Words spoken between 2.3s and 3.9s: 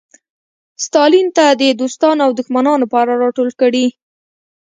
دښمنانو په اړه راټول کړي.